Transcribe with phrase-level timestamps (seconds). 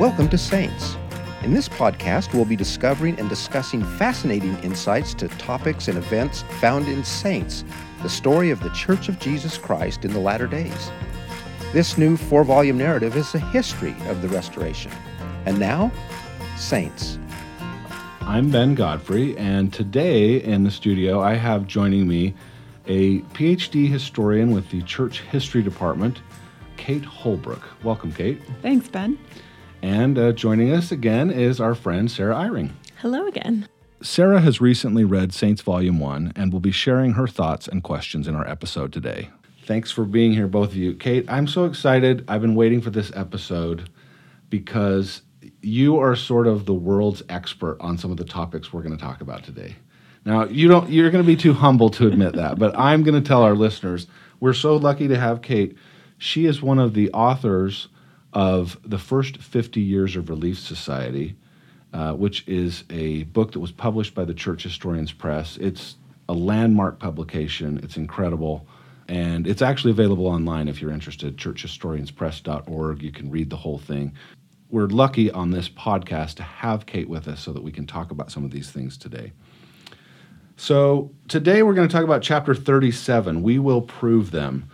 [0.00, 0.96] Welcome to Saints.
[1.42, 6.88] In this podcast, we'll be discovering and discussing fascinating insights to topics and events found
[6.88, 7.64] in Saints,
[8.02, 10.90] the story of the Church of Jesus Christ in the latter days.
[11.74, 14.90] This new four volume narrative is a history of the restoration.
[15.44, 15.92] And now,
[16.56, 17.18] Saints.
[18.22, 22.32] I'm Ben Godfrey, and today in the studio I have joining me
[22.86, 26.22] a PhD historian with the Church History Department,
[26.78, 27.68] Kate Holbrook.
[27.84, 28.40] Welcome, Kate.
[28.62, 29.18] Thanks, Ben.
[29.82, 32.72] And uh, joining us again is our friend Sarah Eyring.
[32.98, 33.66] Hello again.
[34.02, 38.28] Sarah has recently read Saints Volume 1 and will be sharing her thoughts and questions
[38.28, 39.30] in our episode today.
[39.64, 40.94] Thanks for being here, both of you.
[40.94, 42.24] Kate, I'm so excited.
[42.28, 43.88] I've been waiting for this episode
[44.48, 45.22] because
[45.62, 49.02] you are sort of the world's expert on some of the topics we're going to
[49.02, 49.76] talk about today.
[50.24, 53.22] Now, you don't you're going to be too humble to admit that, but I'm going
[53.22, 54.06] to tell our listeners
[54.40, 55.76] we're so lucky to have Kate.
[56.18, 57.88] She is one of the authors
[58.32, 61.36] of The First 50 Years of Relief Society,
[61.92, 65.56] uh, which is a book that was published by the Church Historians Press.
[65.56, 65.96] It's
[66.28, 67.80] a landmark publication.
[67.82, 68.66] It's incredible.
[69.08, 73.02] And it's actually available online if you're interested, churchhistorianspress.org.
[73.02, 74.12] You can read the whole thing.
[74.70, 78.12] We're lucky on this podcast to have Kate with us so that we can talk
[78.12, 79.32] about some of these things today.
[80.56, 84.70] So, today we're going to talk about chapter 37 We Will Prove Them.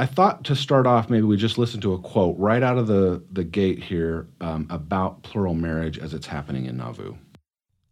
[0.00, 2.86] I thought to start off, maybe we just listen to a quote right out of
[2.86, 7.16] the, the gate here um, about plural marriage as it's happening in Nauvoo.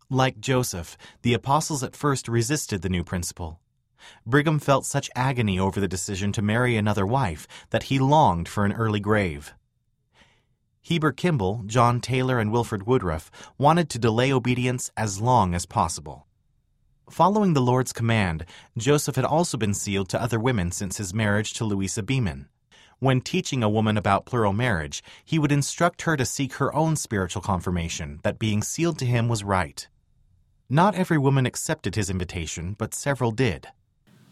[0.08, 3.58] Like Joseph, the apostles at first resisted the new principle.
[4.24, 8.64] Brigham felt such agony over the decision to marry another wife that he longed for
[8.64, 9.52] an early grave.
[10.82, 16.25] Heber Kimball, John Taylor, and Wilford Woodruff wanted to delay obedience as long as possible.
[17.10, 18.44] Following the Lord's command,
[18.76, 22.48] Joseph had also been sealed to other women since his marriage to Louisa Beaman.
[22.98, 26.96] When teaching a woman about plural marriage, he would instruct her to seek her own
[26.96, 29.86] spiritual confirmation that being sealed to him was right.
[30.68, 33.68] Not every woman accepted his invitation, but several did.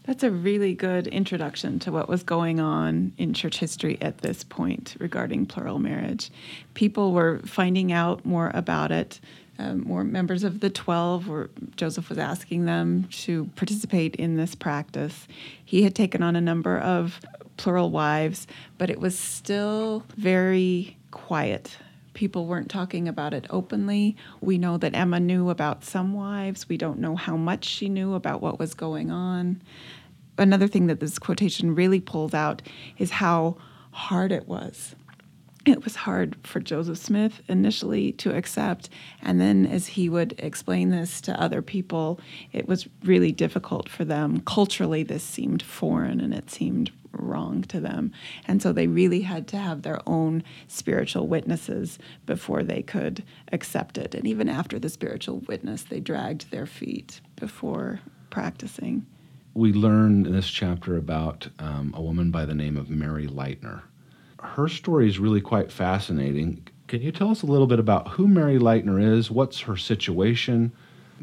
[0.03, 4.43] That's a really good introduction to what was going on in church history at this
[4.43, 6.29] point regarding plural marriage.
[6.73, 9.19] People were finding out more about it
[9.57, 14.55] um, more members of the 12 were joseph was asking them to participate in this
[14.55, 15.27] practice.
[15.63, 17.19] He had taken on a number of
[17.57, 21.77] plural wives but it was still very quiet.
[22.13, 24.15] People weren't talking about it openly.
[24.39, 26.69] We know that emma knew about some wives.
[26.69, 29.61] We don't know how much she knew about what was going on.
[30.37, 32.61] Another thing that this quotation really pulls out
[32.97, 33.57] is how
[33.91, 34.95] hard it was
[35.65, 38.89] it was hard for Joseph Smith initially to accept.
[39.21, 42.19] And then, as he would explain this to other people,
[42.53, 44.41] it was really difficult for them.
[44.41, 48.11] Culturally, this seemed foreign and it seemed wrong to them.
[48.47, 53.97] And so they really had to have their own spiritual witnesses before they could accept
[53.97, 54.13] it.
[54.13, 59.05] And even after the spiritual witness, they dragged their feet before practicing.
[59.53, 63.83] We learn in this chapter about um, a woman by the name of Mary Lightner
[64.45, 66.67] her story is really quite fascinating.
[66.87, 70.71] Can you tell us a little bit about who Mary Lightner is, what's her situation,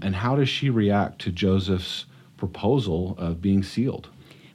[0.01, 2.07] and how does she react to Joseph's
[2.37, 4.09] proposal of being sealed?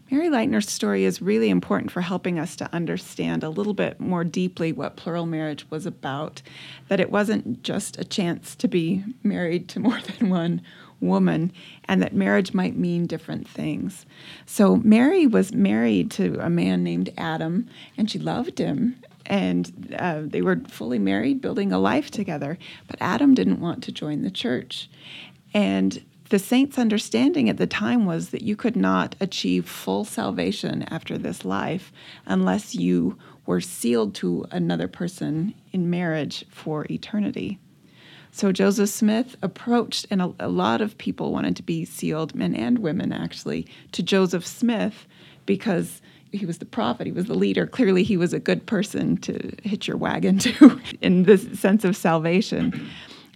[0.09, 4.23] Mary Lightner's story is really important for helping us to understand a little bit more
[4.23, 6.41] deeply what plural marriage was about.
[6.87, 10.61] That it wasn't just a chance to be married to more than one
[11.01, 11.51] woman,
[11.85, 14.05] and that marriage might mean different things.
[14.45, 18.97] So, Mary was married to a man named Adam, and she loved him.
[19.25, 22.57] And uh, they were fully married, building a life together.
[22.87, 24.89] But Adam didn't want to join the church.
[25.53, 30.83] And the saints' understanding at the time was that you could not achieve full salvation
[30.83, 31.91] after this life
[32.25, 37.59] unless you were sealed to another person in marriage for eternity.
[38.37, 42.53] So Joseph Smith approached, and a, a, lot of people wanted to be sealed, men
[42.53, 45.07] and women actually, to Joseph Smith
[45.47, 47.65] because he was the prophet, he was the leader.
[47.65, 51.97] Clearly, he was a good person to hitch your wagon to in this sense of
[51.97, 52.87] salvation.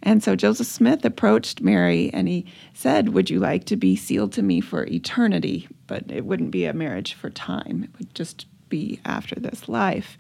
[0.04, 2.46] And so Joseph Smith approached Mary and he
[2.76, 5.68] said, Would you like to be sealed to me for eternity?
[5.88, 10.16] But it wouldn't be a marriage for time, it would just be after this life.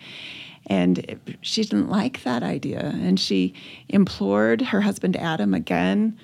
[0.68, 2.80] And she didn't like that idea.
[2.80, 3.54] And she
[3.90, 6.18] implored her husband Adam again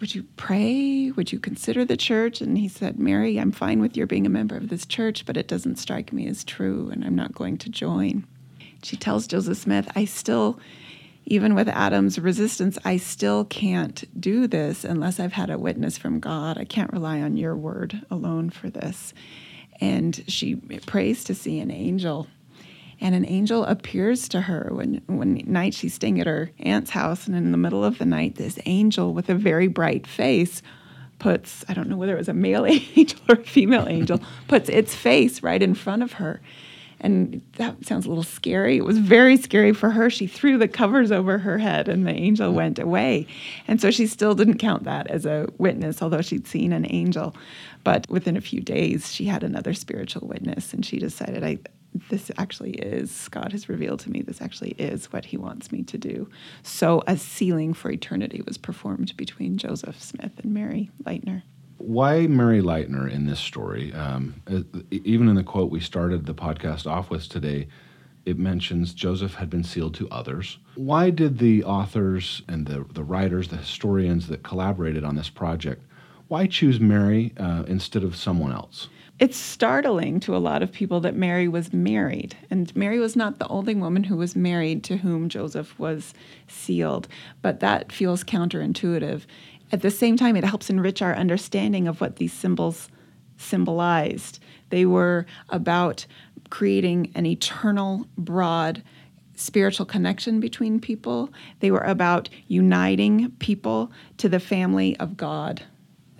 [0.00, 1.10] Would you pray?
[1.10, 2.40] Would you consider the church?
[2.40, 5.36] And he said, Mary, I'm fine with your being a member of this church, but
[5.36, 8.26] it doesn't strike me as true, and I'm not going to join.
[8.82, 10.58] She tells Joseph Smith, I still,
[11.24, 16.20] even with Adam's resistance, I still can't do this unless I've had a witness from
[16.20, 16.58] God.
[16.58, 19.14] I can't rely on your word alone for this.
[19.80, 22.26] And she prays to see an angel
[23.00, 27.26] and an angel appears to her when one night she's staying at her aunt's house
[27.26, 30.62] and in the middle of the night this angel with a very bright face
[31.18, 34.68] puts i don't know whether it was a male angel or a female angel puts
[34.68, 36.40] its face right in front of her
[37.04, 38.78] and that sounds a little scary.
[38.78, 40.08] It was very scary for her.
[40.08, 42.54] She threw the covers over her head and the angel mm.
[42.54, 43.26] went away.
[43.68, 47.36] And so she still didn't count that as a witness, although she'd seen an angel.
[47.84, 51.58] But within a few days, she had another spiritual witness and she decided, I,
[52.10, 55.82] this actually is, God has revealed to me, this actually is what he wants me
[55.84, 56.28] to do.
[56.62, 61.42] So a sealing for eternity was performed between Joseph Smith and Mary Lightner
[61.78, 63.92] why Mary Lightner in this story?
[63.92, 64.40] Um,
[64.90, 67.68] even in the quote we started the podcast off with today,
[68.24, 70.58] it mentions Joseph had been sealed to others.
[70.76, 75.84] Why did the authors and the, the writers, the historians that collaborated on this project,
[76.34, 78.88] why choose Mary uh, instead of someone else?
[79.20, 82.36] It's startling to a lot of people that Mary was married.
[82.50, 86.12] And Mary was not the only woman who was married to whom Joseph was
[86.48, 87.06] sealed.
[87.40, 89.22] But that feels counterintuitive.
[89.70, 92.88] At the same time, it helps enrich our understanding of what these symbols
[93.36, 94.40] symbolized.
[94.70, 96.04] They were about
[96.50, 98.82] creating an eternal, broad,
[99.36, 101.32] spiritual connection between people.
[101.60, 105.62] They were about uniting people to the family of God.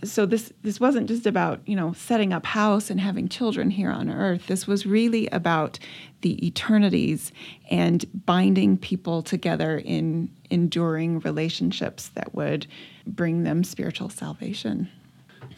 [0.05, 3.91] So this this wasn't just about, you know, setting up house and having children here
[3.91, 4.47] on earth.
[4.47, 5.79] This was really about
[6.21, 7.33] the eternities
[7.71, 12.67] and binding people together in enduring relationships that would
[13.07, 14.89] bring them spiritual salvation.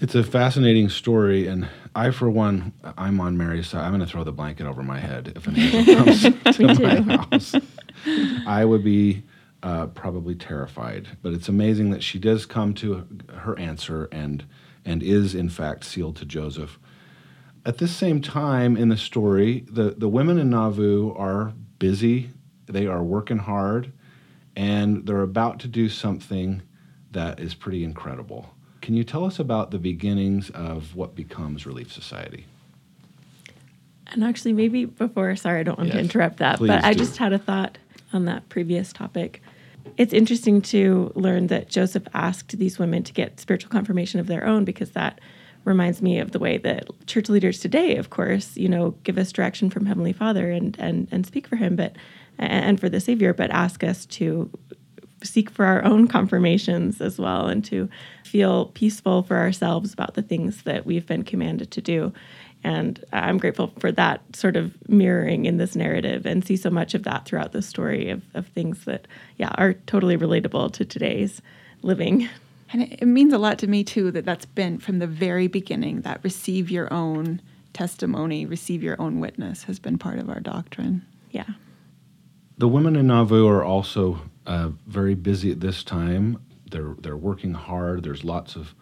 [0.00, 3.82] It's a fascinating story, and I, for one, I'm on Mary's side.
[3.82, 6.22] I'm going to throw the blanket over my head if an angel comes
[6.56, 7.54] to my house.
[8.46, 9.22] I would be
[9.66, 13.04] uh, probably terrified, but it's amazing that she does come to
[13.34, 14.44] her answer and
[14.84, 16.78] and is in fact sealed to Joseph.
[17.64, 22.30] At this same time in the story, the, the women in Nauvoo are busy,
[22.66, 23.92] they are working hard,
[24.54, 26.62] and they're about to do something
[27.10, 28.54] that is pretty incredible.
[28.82, 32.46] Can you tell us about the beginnings of what becomes Relief Society?
[34.12, 36.86] And actually, maybe before, sorry, I don't want yes, to interrupt that, but do.
[36.86, 37.78] I just had a thought
[38.12, 39.42] on that previous topic.
[39.96, 44.46] It's interesting to learn that Joseph asked these women to get spiritual confirmation of their
[44.46, 45.20] own because that
[45.64, 49.32] reminds me of the way that church leaders today, of course, you know, give us
[49.32, 51.96] direction from Heavenly Father and and and speak for Him, but
[52.38, 54.50] and for the Savior, but ask us to
[55.25, 57.88] seek for our own confirmations as well and to
[58.25, 62.12] feel peaceful for ourselves about the things that we've been commanded to do.
[62.66, 66.94] And I'm grateful for that sort of mirroring in this narrative and see so much
[66.94, 71.40] of that throughout the story of, of things that, yeah, are totally relatable to today's
[71.82, 72.28] living.
[72.72, 75.46] And it, it means a lot to me, too, that that's been from the very
[75.46, 77.40] beginning that receive your own
[77.72, 81.06] testimony, receive your own witness has been part of our doctrine.
[81.30, 81.50] Yeah.
[82.58, 86.42] The women in Nauvoo are also uh, very busy at this time.
[86.68, 88.02] They're they're working hard.
[88.02, 88.74] There's lots of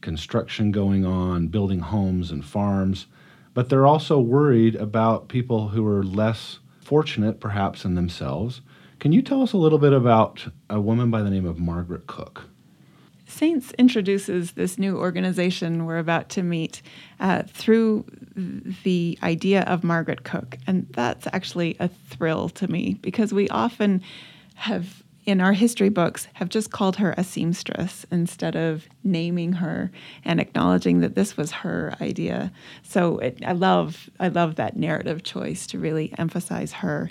[0.00, 3.06] construction going on, building homes and farms,
[3.56, 8.60] but they're also worried about people who are less fortunate, perhaps, than themselves.
[8.98, 12.06] Can you tell us a little bit about a woman by the name of Margaret
[12.06, 12.50] Cook?
[13.26, 16.82] Saints introduces this new organization we're about to meet
[17.18, 18.04] uh, through
[18.84, 20.58] the idea of Margaret Cook.
[20.66, 24.02] And that's actually a thrill to me because we often
[24.56, 29.90] have in our history books have just called her a seamstress instead of naming her
[30.24, 32.52] and acknowledging that this was her idea.
[32.82, 37.10] So it, I love I love that narrative choice to really emphasize her.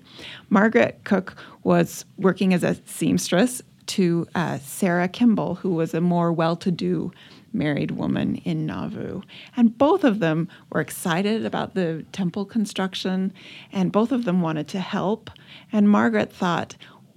[0.50, 6.31] Margaret Cook was working as a seamstress to uh, Sarah Kimball, who was a more
[6.31, 7.12] well-to-do
[7.53, 9.22] married woman in Nauvoo.
[9.55, 13.31] And both of them were excited about the temple construction,
[13.72, 15.29] and both of them wanted to help.
[15.72, 16.75] And Margaret thought,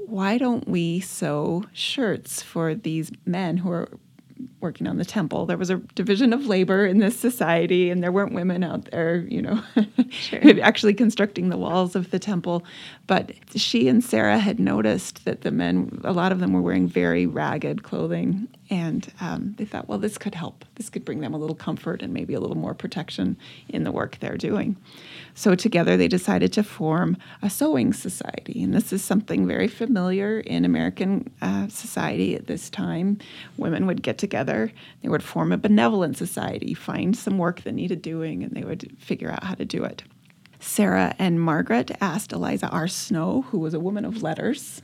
[0.09, 3.89] why don't we sew shirts for these men who are
[4.61, 5.47] working on the temple.
[5.47, 9.27] There was a division of labor in this society, and there weren't women out there,
[9.29, 9.63] you know,
[10.11, 10.41] sure.
[10.63, 12.65] actually constructing the walls of the temple.
[13.07, 16.89] But she and Sarah had noticed that the men, a lot of them were wearing
[16.89, 20.65] very ragged clothing, and um, they thought, well, this could help.
[20.75, 23.37] This could bring them a little comfort and maybe a little more protection
[23.69, 24.77] in the work they're doing.
[25.35, 28.63] So together they decided to form a sewing society.
[28.63, 33.19] And this is something very familiar in American uh, society at this time.
[33.57, 34.73] Women would get together,
[35.03, 38.97] they would form a benevolent society, find some work that needed doing, and they would
[38.99, 40.03] figure out how to do it.
[40.61, 42.89] Sarah and Margaret asked Eliza R.
[42.89, 44.83] Snow, who was a woman of letters,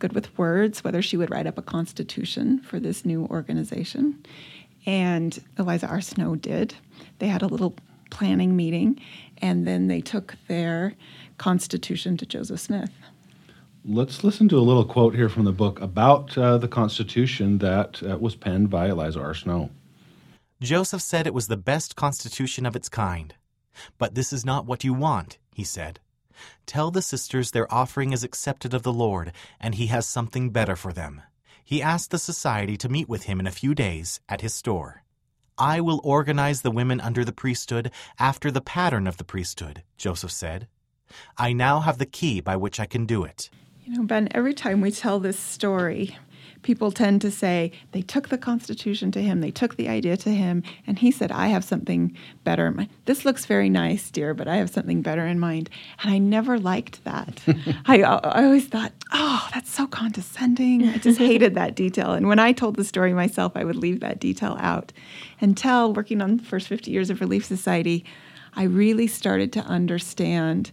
[0.00, 4.24] good with words, whether she would write up a constitution for this new organization.
[4.86, 6.00] And Eliza R.
[6.00, 6.74] Snow did.
[7.20, 7.76] They had a little
[8.10, 9.00] planning meeting
[9.38, 10.94] and then they took their
[11.38, 12.90] constitution to Joseph Smith.
[13.84, 18.02] Let's listen to a little quote here from the book about uh, the Constitution that
[18.02, 19.32] uh, was penned by Eliza R.
[19.32, 19.70] Snow.
[20.60, 23.34] Joseph said it was the best constitution of its kind.
[23.96, 26.00] But this is not what you want, he said.
[26.66, 30.76] Tell the sisters their offering is accepted of the Lord, and he has something better
[30.76, 31.22] for them.
[31.64, 35.02] He asked the society to meet with him in a few days at his store.
[35.56, 40.32] I will organize the women under the priesthood after the pattern of the priesthood, Joseph
[40.32, 40.68] said.
[41.36, 43.50] I now have the key by which I can do it.
[43.84, 46.16] You know, Ben, every time we tell this story,
[46.62, 50.30] people tend to say they took the Constitution to him, they took the idea to
[50.30, 52.74] him, and he said, I have something better.
[53.04, 55.70] This looks very nice, dear, but I have something better in mind.
[56.02, 57.42] And I never liked that.
[57.86, 60.88] I, I always thought, oh, that's so condescending.
[60.88, 62.12] I just hated that detail.
[62.12, 64.92] And when I told the story myself, I would leave that detail out.
[65.40, 68.04] Until working on the first 50 years of Relief Society,
[68.54, 70.72] I really started to understand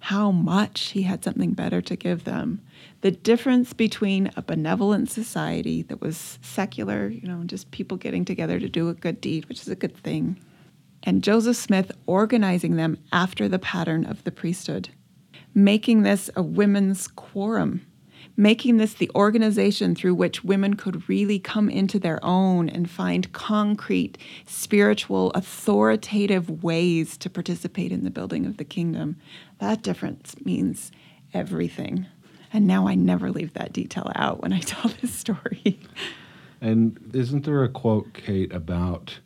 [0.00, 2.60] how much he had something better to give them.
[3.00, 8.60] The difference between a benevolent society that was secular, you know, just people getting together
[8.60, 10.38] to do a good deed, which is a good thing,
[11.02, 14.90] and Joseph Smith organizing them after the pattern of the priesthood,
[15.54, 17.86] making this a women's quorum
[18.38, 23.32] making this the organization through which women could really come into their own and find
[23.32, 24.16] concrete,
[24.46, 29.16] spiritual, authoritative ways to participate in the building of the kingdom.
[29.58, 30.92] That difference means
[31.34, 32.06] everything.
[32.52, 35.80] And now I never leave that detail out when I tell this story.
[36.60, 39.18] And isn't there a quote, Kate, about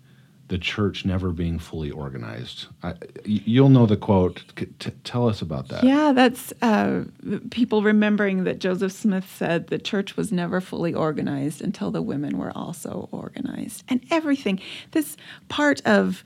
[0.53, 2.67] the church never being fully organized.
[2.83, 2.93] I,
[3.25, 4.45] you'll know the quote.
[4.55, 5.83] T- tell us about that.
[5.83, 7.05] Yeah, that's uh,
[7.51, 12.37] people remembering that Joseph Smith said the church was never fully organized until the women
[12.37, 13.83] were also organized.
[13.89, 15.17] And everything, this
[15.49, 16.23] part of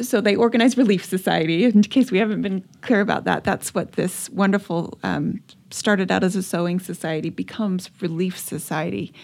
[0.00, 1.64] so they organized Relief Society.
[1.64, 6.24] In case we haven't been clear about that, that's what this wonderful um, started out
[6.24, 9.14] as a sewing society becomes Relief Society.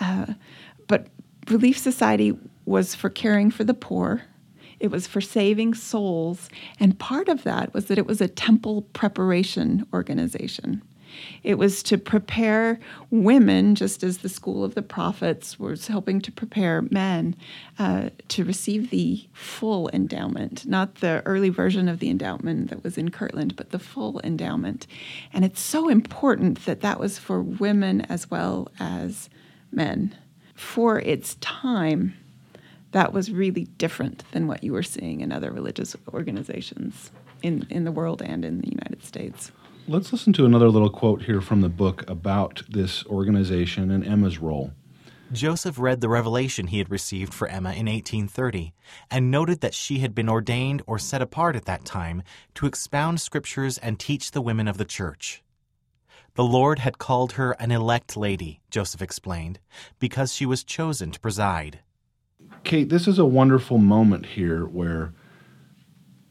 [0.00, 0.32] Uh,
[0.88, 1.08] but
[1.50, 2.34] Relief Society
[2.64, 4.22] was for caring for the poor,
[4.80, 8.82] it was for saving souls, and part of that was that it was a temple
[8.92, 10.82] preparation organization.
[11.42, 12.80] It was to prepare
[13.10, 17.36] women, just as the School of the Prophets was helping to prepare men
[17.78, 22.98] uh, to receive the full endowment, not the early version of the endowment that was
[22.98, 24.86] in Kirtland, but the full endowment.
[25.32, 29.28] And it's so important that that was for women as well as
[29.70, 30.16] men.
[30.54, 32.16] For its time,
[32.94, 37.10] that was really different than what you were seeing in other religious organizations
[37.42, 39.50] in, in the world and in the United States.
[39.88, 44.38] Let's listen to another little quote here from the book about this organization and Emma's
[44.38, 44.70] role.
[45.32, 48.72] Joseph read the revelation he had received for Emma in 1830
[49.10, 52.22] and noted that she had been ordained or set apart at that time
[52.54, 55.42] to expound scriptures and teach the women of the church.
[56.34, 59.58] The Lord had called her an elect lady, Joseph explained,
[59.98, 61.80] because she was chosen to preside.
[62.62, 65.12] Kate, this is a wonderful moment here where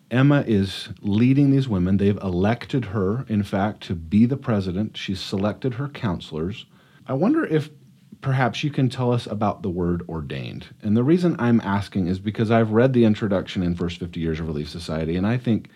[0.10, 1.98] Emma is leading these women.
[1.98, 4.96] They've elected her, in fact, to be the president.
[4.96, 6.66] She's selected her counselors.
[7.08, 7.70] I wonder if
[8.22, 10.68] perhaps you can tell us about the word ordained.
[10.82, 14.40] And the reason I'm asking is because I've read the introduction in First 50 Years
[14.40, 15.70] of Relief Society, and I think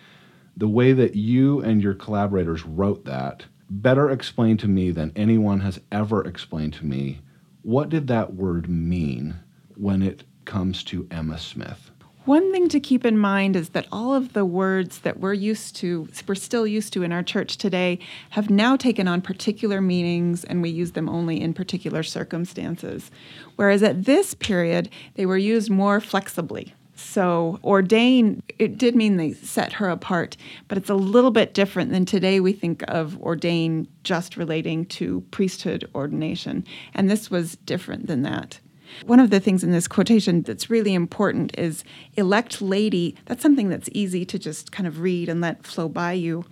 [0.56, 5.60] the way that you and your collaborators wrote that better explained to me than anyone
[5.60, 7.20] has ever explained to me
[7.62, 9.36] what did that word mean
[9.76, 11.90] when it comes to Emma Smith?
[12.24, 15.76] One thing to keep in mind is that all of the words that we're used
[15.76, 17.98] to, we're still used to in our church today,
[18.30, 23.10] have now taken on particular meanings and we use them only in particular circumstances.
[23.56, 26.74] Whereas at this period, they were used more flexibly.
[26.96, 30.36] So, ordain, it did mean they set her apart,
[30.66, 35.20] but it's a little bit different than today we think of ordain just relating to
[35.30, 36.64] priesthood ordination.
[36.94, 38.60] And this was different than that.
[39.06, 41.84] One of the things in this quotation that's really important is
[42.16, 43.16] elect lady.
[43.26, 46.44] That's something that's easy to just kind of read and let flow by you.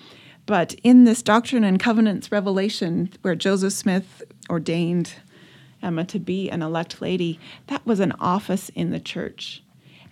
[0.47, 5.14] But in this Doctrine and Covenants revelation, where Joseph Smith ordained
[5.83, 9.62] Emma to be an elect lady, that was an office in the church.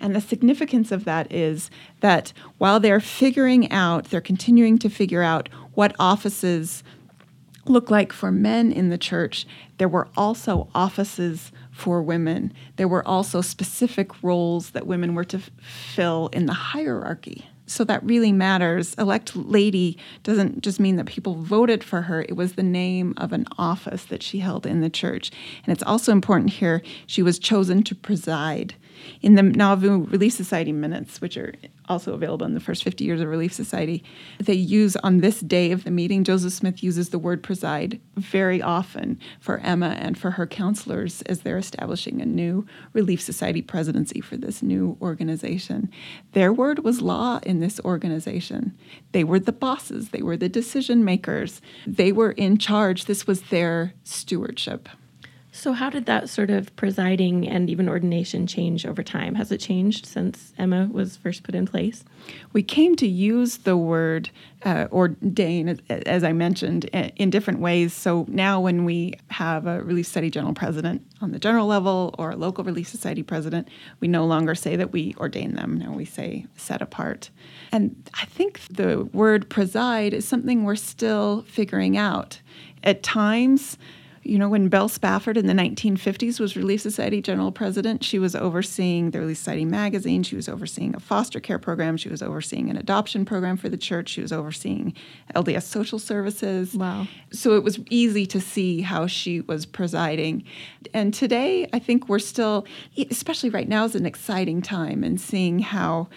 [0.00, 5.22] And the significance of that is that while they're figuring out, they're continuing to figure
[5.22, 6.82] out what offices
[7.66, 9.46] look like for men in the church,
[9.78, 12.52] there were also offices for women.
[12.76, 17.46] There were also specific roles that women were to f- fill in the hierarchy.
[17.66, 18.94] So that really matters.
[18.94, 23.32] Elect lady doesn't just mean that people voted for her, it was the name of
[23.32, 25.32] an office that she held in the church.
[25.64, 28.74] And it's also important here, she was chosen to preside.
[29.20, 31.54] In the Nauvoo Relief Society minutes, which are
[31.88, 34.02] also available in the first 50 years of Relief Society.
[34.38, 38.62] They use on this day of the meeting, Joseph Smith uses the word preside very
[38.62, 44.20] often for Emma and for her counselors as they're establishing a new Relief Society presidency
[44.20, 45.90] for this new organization.
[46.32, 48.76] Their word was law in this organization.
[49.12, 53.04] They were the bosses, they were the decision makers, they were in charge.
[53.04, 54.88] This was their stewardship.
[55.56, 59.36] So, how did that sort of presiding and even ordination change over time?
[59.36, 62.04] Has it changed since Emma was first put in place?
[62.52, 64.30] We came to use the word
[64.64, 67.92] uh, ordain, as I mentioned, in different ways.
[67.94, 72.32] So now, when we have a Relief Society general president on the general level or
[72.32, 73.68] a local Relief Society president,
[74.00, 75.78] we no longer say that we ordain them.
[75.78, 77.30] Now we say set apart.
[77.70, 82.40] And I think the word preside is something we're still figuring out.
[82.82, 83.78] At times,
[84.24, 88.34] you know, when Belle Spafford in the 1950s was Relief Society General President, she was
[88.34, 90.22] overseeing the Relief Society magazine.
[90.22, 91.96] She was overseeing a foster care program.
[91.98, 94.08] She was overseeing an adoption program for the church.
[94.08, 94.94] She was overseeing
[95.34, 96.74] LDS social services.
[96.74, 97.06] Wow.
[97.32, 100.44] So it was easy to see how she was presiding.
[100.94, 102.66] And today, I think we're still,
[103.10, 106.08] especially right now, is an exciting time in seeing how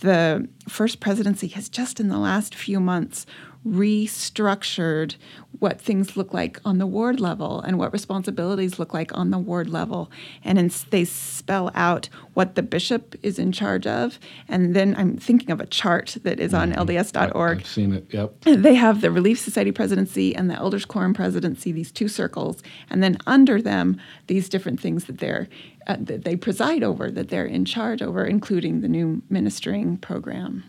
[0.00, 3.26] the first presidency has just in the last few months
[3.66, 5.16] restructured
[5.58, 9.38] what things look like on the ward level and what responsibilities look like on the
[9.38, 10.10] ward level.
[10.42, 14.18] And in, they spell out what the bishop is in charge of.
[14.48, 16.80] And then I'm thinking of a chart that is on mm-hmm.
[16.80, 17.58] LDS.org.
[17.58, 18.40] I've seen it, yep.
[18.40, 22.62] They have the Relief Society presidency and the Elders Quorum presidency, these two circles.
[22.88, 25.48] And then under them, these different things that they're
[25.86, 30.62] uh, that they preside over, that they're in charge over, including the new ministering program.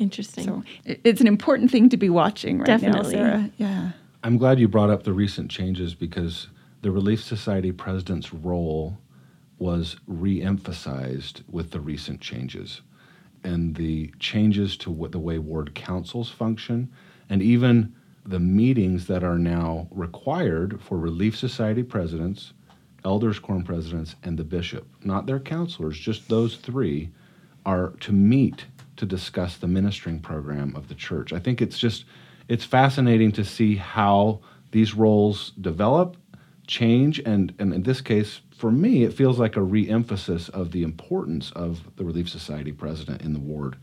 [0.00, 0.44] Interesting.
[0.44, 3.16] So it's an important thing to be watching right Definitely.
[3.16, 3.50] now, Sarah.
[3.58, 3.90] Yeah.
[4.24, 6.48] I'm glad you brought up the recent changes because
[6.82, 8.98] the Relief Society president's role
[9.58, 12.80] was re-emphasized with the recent changes
[13.44, 16.90] and the changes to what the way ward councils function
[17.28, 22.52] and even the meetings that are now required for Relief Society presidents,
[23.04, 27.10] elders quorum presidents, and the bishop, not their counselors, just those three,
[27.64, 28.66] are to meet
[29.00, 31.32] to discuss the ministering program of the church.
[31.32, 32.04] I think it's just
[32.48, 34.40] it's fascinating to see how
[34.72, 36.16] these roles develop,
[36.66, 40.82] change, and, and in this case, for me, it feels like a re-emphasis of the
[40.82, 43.76] importance of the Relief Society president in the ward.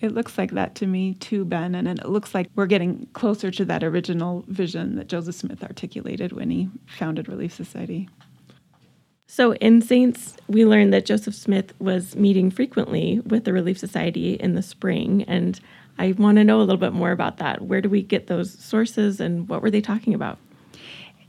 [0.00, 3.50] It looks like that to me too, Ben, and it looks like we're getting closer
[3.50, 8.08] to that original vision that Joseph Smith articulated when he founded Relief Society.
[9.30, 14.32] So in Saints, we learned that Joseph Smith was meeting frequently with the Relief Society
[14.34, 15.22] in the spring.
[15.28, 15.60] And
[15.98, 17.60] I want to know a little bit more about that.
[17.60, 20.38] Where do we get those sources and what were they talking about?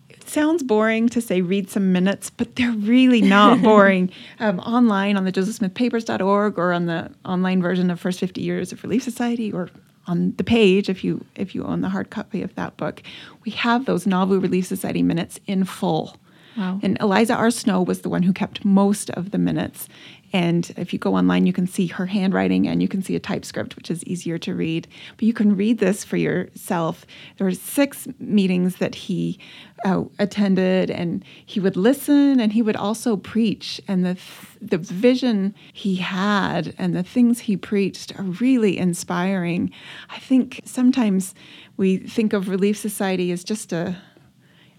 [0.07, 4.11] It sounds boring to say read some minutes, but they're really not boring.
[4.39, 8.81] um, online on the josephsmithpapers.org or on the online version of First 50 Years of
[8.81, 9.69] Relief Society or
[10.07, 13.03] on the page if you if you own the hard copy of that book,
[13.43, 16.15] we have those Nauvoo Relief Society minutes in full.
[16.57, 16.79] Wow.
[16.81, 17.51] And Eliza R.
[17.51, 19.87] Snow was the one who kept most of the minutes.
[20.31, 23.19] And if you go online, you can see her handwriting and you can see a
[23.19, 24.87] typescript, which is easier to read.
[25.17, 27.05] But you can read this for yourself.
[27.37, 29.39] There were six meetings that he
[29.85, 33.81] uh, attended, and he would listen and he would also preach.
[33.87, 34.17] And the,
[34.61, 39.71] the vision he had and the things he preached are really inspiring.
[40.09, 41.33] I think sometimes
[41.77, 43.95] we think of Relief Society as just a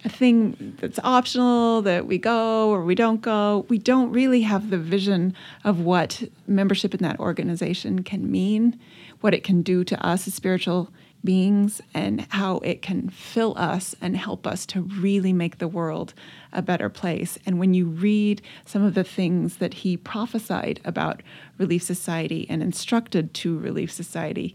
[0.04, 3.66] a thing that's optional that we go or we don't go.
[3.68, 5.34] We don't really have the vision
[5.64, 8.78] of what membership in that organization can mean,
[9.20, 10.90] what it can do to us as spiritual
[11.22, 16.14] beings, and how it can fill us and help us to really make the world
[16.50, 17.38] a better place.
[17.44, 21.22] And when you read some of the things that he prophesied about
[21.58, 24.54] Relief Society and instructed to Relief Society,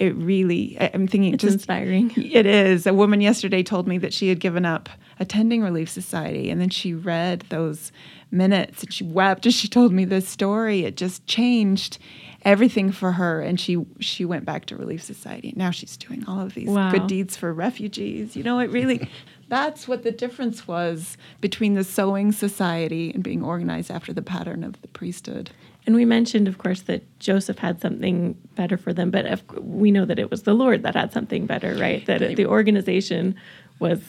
[0.00, 2.10] it really i'm thinking it's just inspiring.
[2.16, 2.86] It is.
[2.86, 4.88] A woman yesterday told me that she had given up
[5.20, 7.92] attending relief society and then she read those
[8.30, 10.84] minutes and she wept as she told me this story.
[10.84, 11.98] It just changed
[12.42, 16.40] everything for her and she she went back to relief society now she's doing all
[16.40, 16.90] of these wow.
[16.90, 19.08] good deeds for refugees you know it really
[19.48, 24.64] that's what the difference was between the sewing society and being organized after the pattern
[24.64, 25.50] of the priesthood
[25.86, 29.90] and we mentioned, of course, that Joseph had something better for them, but if, we
[29.90, 32.04] know that it was the Lord that had something better, right?
[32.06, 33.34] That the organization
[33.78, 34.00] was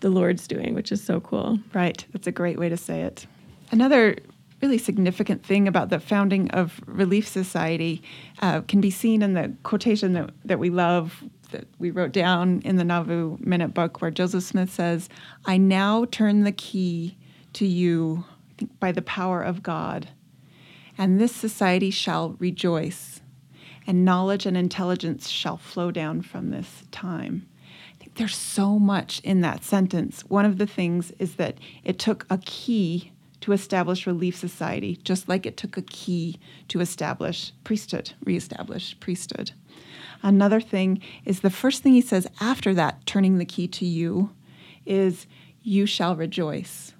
[0.00, 1.58] the Lord's doing, which is so cool.
[1.72, 2.04] Right.
[2.12, 3.26] That's a great way to say it.
[3.70, 4.16] Another
[4.62, 8.02] really significant thing about the founding of Relief Society
[8.40, 12.60] uh, can be seen in the quotation that, that we love that we wrote down
[12.64, 15.08] in the Nauvoo Minute Book, where Joseph Smith says,
[15.44, 17.16] I now turn the key
[17.52, 18.24] to you
[18.80, 20.08] by the power of God
[20.96, 23.20] and this society shall rejoice.
[23.86, 27.46] and knowledge and intelligence shall flow down from this time.
[28.14, 30.22] There's so much in that sentence.
[30.22, 33.12] One of the things is that it took a key
[33.44, 39.52] to establish Relief Society, just like it took a key to establish priesthood, reestablish priesthood.
[40.22, 44.30] Another thing is the first thing he says after that, turning the key to you,
[44.86, 45.26] is
[45.62, 46.94] you shall rejoice.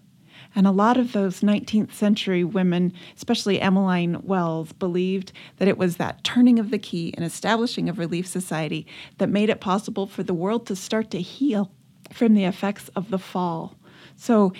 [0.54, 5.96] And a lot of those 19th century women, especially Emmeline Wells, believed that it was
[5.96, 10.22] that turning of the key and establishing of Relief Society that made it possible for
[10.22, 11.70] the world to start to heal
[12.12, 13.76] from the effects of the fall.
[14.14, 14.52] So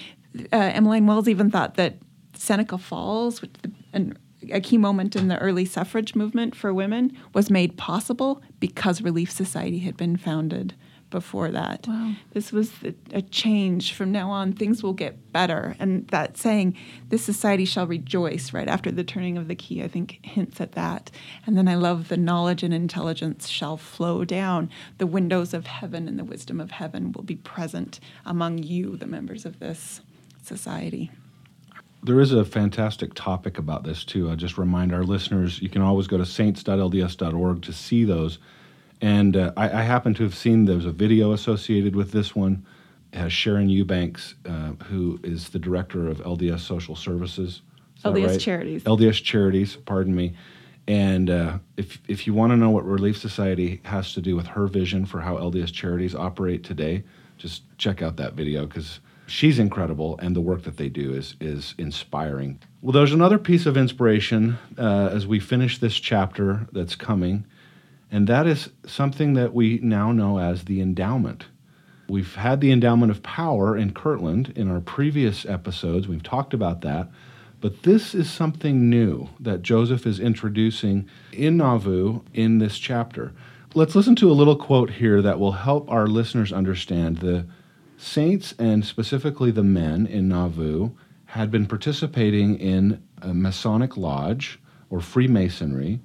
[0.53, 1.97] uh, Emmeline Wells even thought that
[2.35, 4.19] Seneca Falls, which the, an,
[4.51, 9.31] a key moment in the early suffrage movement for women, was made possible because Relief
[9.31, 10.75] Society had been founded
[11.11, 11.87] before that.
[11.87, 12.15] Wow.
[12.33, 12.73] This was
[13.13, 13.95] a change.
[13.95, 15.77] From now on, things will get better.
[15.79, 16.77] And that saying,
[17.09, 20.73] this society shall rejoice, right after the turning of the key, I think hints at
[20.73, 21.13] that.
[21.47, 24.71] And then I love the knowledge and intelligence shall flow down.
[24.99, 29.07] The windows of heaven and the wisdom of heaven will be present among you, the
[29.07, 30.01] members of this
[30.47, 31.11] society.
[32.03, 34.31] There is a fantastic topic about this too.
[34.31, 38.39] I just remind our listeners you can always go to saints.lds.org to see those
[39.01, 42.65] and uh, I, I, happen to have seen there's a video associated with this one.
[43.13, 47.61] It has Sharon Eubanks, uh, who is the director of LDS Social Services.
[48.03, 48.41] LDS right?
[48.41, 48.85] Charities.
[48.85, 50.35] LDS Charities, pardon me.
[50.87, 54.47] And uh, if, if you want to know what Relief Society has to do with
[54.49, 57.05] her vision for how LDS Charities operate today,
[57.37, 61.35] just check out that video because she's incredible and the work that they do is,
[61.41, 62.59] is inspiring.
[62.83, 67.47] Well, there's another piece of inspiration uh, as we finish this chapter that's coming.
[68.11, 71.47] And that is something that we now know as the endowment.
[72.09, 76.07] We've had the endowment of power in Kirtland in our previous episodes.
[76.07, 77.09] We've talked about that.
[77.61, 83.33] But this is something new that Joseph is introducing in Nauvoo in this chapter.
[83.75, 87.47] Let's listen to a little quote here that will help our listeners understand the
[87.97, 90.91] saints and specifically the men in Nauvoo
[91.27, 96.01] had been participating in a Masonic lodge or Freemasonry,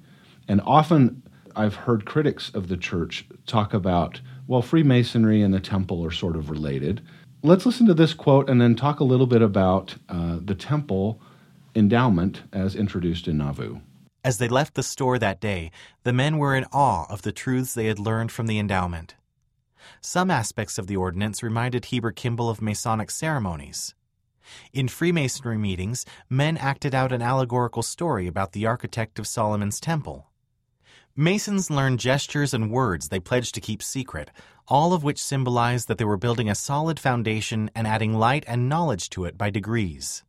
[0.48, 1.22] and often
[1.54, 6.36] I've heard critics of the church talk about, well, Freemasonry and the temple are sort
[6.36, 7.00] of related.
[7.42, 11.20] Let's listen to this quote and then talk a little bit about uh, the temple
[11.74, 13.80] endowment as introduced in Nauvoo.
[14.22, 15.70] As they left the store that day,
[16.02, 19.14] the men were in awe of the truths they had learned from the endowment.
[20.00, 23.94] Some aspects of the ordinance reminded Heber Kimball of Masonic ceremonies.
[24.72, 30.26] In Freemasonry meetings, men acted out an allegorical story about the architect of Solomon's temple.
[31.16, 34.30] Masons learned gestures and words they pledged to keep secret,
[34.68, 38.68] all of which symbolized that they were building a solid foundation and adding light and
[38.68, 40.24] knowledge to it by degrees.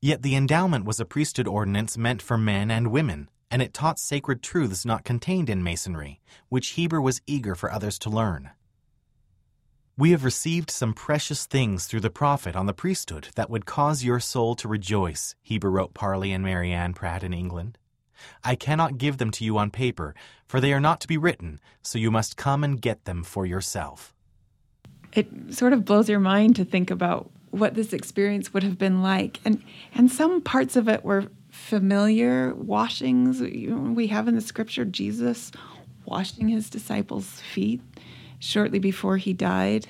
[0.00, 3.98] Yet the endowment was a priesthood ordinance meant for men and women, and it taught
[3.98, 8.50] sacred truths not contained in Masonry, which Heber was eager for others to learn.
[9.98, 14.02] We have received some precious things through the prophet on the priesthood that would cause
[14.02, 17.76] your soul to rejoice, Heber wrote Parley and Mary Ann Pratt in England.
[18.42, 20.14] I cannot give them to you on paper,
[20.46, 23.44] for they are not to be written, so you must come and get them for
[23.44, 24.14] yourself.
[25.12, 29.02] It sort of blows your mind to think about what this experience would have been
[29.02, 29.40] like.
[29.44, 29.62] And,
[29.94, 33.42] and some parts of it were familiar washings.
[33.42, 35.52] We have in the scripture Jesus
[36.06, 37.82] washing his disciples' feet
[38.42, 39.86] shortly before he died.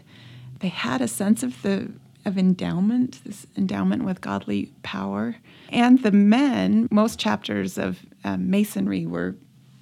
[0.61, 1.91] They had a sense of the
[2.25, 5.35] of endowment, this endowment with godly power.
[5.71, 9.35] And the men, most chapters of um, Masonry were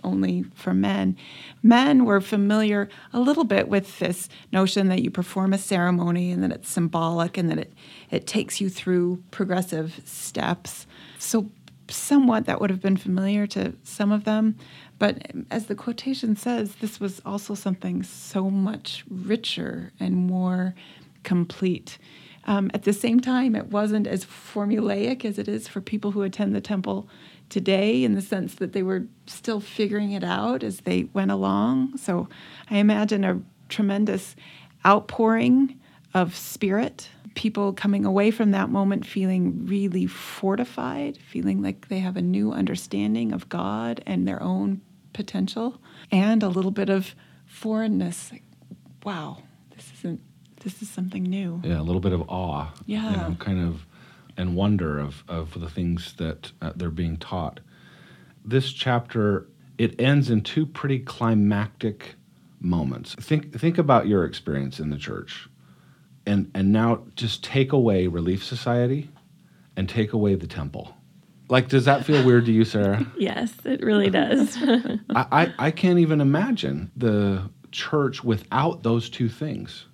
[0.02, 1.18] only for men.
[1.62, 6.42] Men were familiar a little bit with this notion that you perform a ceremony and
[6.42, 7.74] that it's symbolic and that it,
[8.10, 10.86] it takes you through progressive steps.
[11.18, 11.50] So,
[11.88, 14.56] somewhat that would have been familiar to some of them.
[15.00, 20.74] But as the quotation says, this was also something so much richer and more
[21.22, 21.96] complete.
[22.44, 26.20] Um, at the same time, it wasn't as formulaic as it is for people who
[26.20, 27.08] attend the temple
[27.48, 31.96] today in the sense that they were still figuring it out as they went along.
[31.96, 32.28] So
[32.68, 34.36] I imagine a tremendous
[34.84, 35.80] outpouring
[36.12, 42.18] of spirit, people coming away from that moment feeling really fortified, feeling like they have
[42.18, 47.14] a new understanding of God and their own potential, and a little bit of
[47.46, 48.30] foreignness.
[48.32, 48.44] Like,
[49.04, 49.42] wow,
[49.74, 50.20] this isn't
[50.60, 51.60] this is something new.
[51.64, 52.72] Yeah, a little bit of awe.
[52.86, 53.10] Yeah.
[53.10, 53.86] You know, kind of,
[54.36, 57.60] and wonder of, of the things that uh, they're being taught.
[58.44, 62.14] This chapter, it ends in two pretty climactic
[62.60, 63.14] moments.
[63.14, 65.48] Think, think about your experience in the church.
[66.26, 69.10] And, and now just take away Relief Society
[69.76, 70.94] and take away the temple.
[71.50, 73.04] Like, does that feel weird to you, Sarah?
[73.18, 74.56] yes, it really does.
[75.10, 79.86] I, I, I can't even imagine the church without those two things.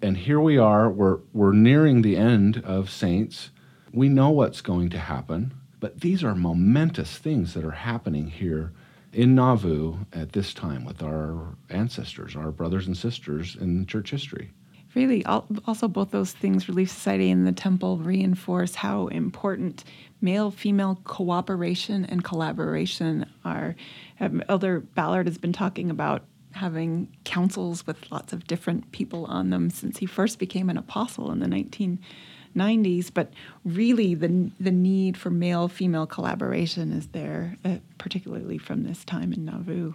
[0.00, 3.50] And here we are, we're, we're nearing the end of Saints.
[3.92, 8.72] We know what's going to happen, but these are momentous things that are happening here
[9.12, 14.52] in Nauvoo at this time with our ancestors, our brothers and sisters in church history
[14.96, 19.84] really also both those things relief society and the temple reinforce how important
[20.20, 23.76] male female cooperation and collaboration are.
[24.18, 29.50] Um, elder ballard has been talking about having councils with lots of different people on
[29.50, 33.30] them since he first became an apostle in the 1990s but
[33.66, 39.34] really the the need for male female collaboration is there uh, particularly from this time
[39.34, 39.92] in nauvoo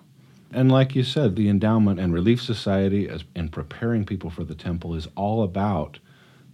[0.52, 4.56] and like you said, the Endowment and Relief Society, as in preparing people for the
[4.56, 6.00] temple, is all about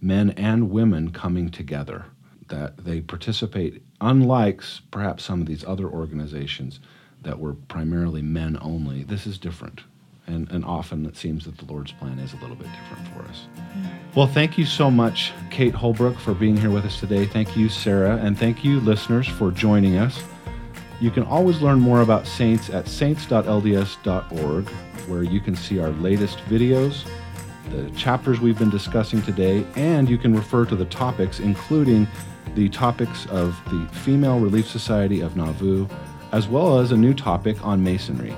[0.00, 2.06] men and women coming together.
[2.48, 6.80] That they participate, unlike perhaps some of these other organizations
[7.22, 9.02] that were primarily men only.
[9.02, 9.82] This is different.
[10.26, 13.22] And, and often it seems that the Lord's plan is a little bit different for
[13.30, 13.46] us.
[13.76, 14.14] Mm.
[14.14, 17.26] Well, thank you so much, Kate Holbrook, for being here with us today.
[17.26, 20.22] Thank you, Sarah, and thank you, listeners, for joining us.
[21.00, 24.68] You can always learn more about Saints at saints.lds.org,
[25.06, 27.08] where you can see our latest videos,
[27.70, 32.08] the chapters we've been discussing today, and you can refer to the topics, including
[32.54, 35.86] the topics of the Female Relief Society of Nauvoo,
[36.32, 38.34] as well as a new topic on Masonry.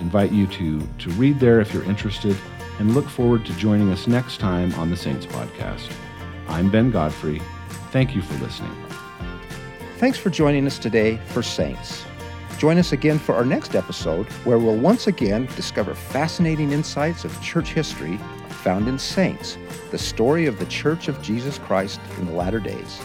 [0.00, 2.36] invite you to, to read there if you're interested,
[2.78, 5.90] and look forward to joining us next time on the Saints Podcast.
[6.48, 7.40] I'm Ben Godfrey.
[7.90, 8.91] Thank you for listening.
[10.02, 12.04] Thanks for joining us today for Saints.
[12.58, 17.40] Join us again for our next episode, where we'll once again discover fascinating insights of
[17.40, 18.16] church history
[18.48, 19.56] found in Saints,
[19.92, 23.00] the story of the Church of Jesus Christ in the latter days.